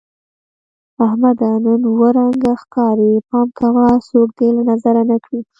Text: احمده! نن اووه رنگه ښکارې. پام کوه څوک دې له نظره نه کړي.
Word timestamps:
احمده! 1.05 1.49
نن 1.65 1.81
اووه 1.89 2.09
رنگه 2.17 2.53
ښکارې. 2.61 3.11
پام 3.29 3.47
کوه 3.59 3.85
څوک 4.09 4.29
دې 4.37 4.49
له 4.55 4.61
نظره 4.71 5.01
نه 5.11 5.17
کړي. 5.23 5.39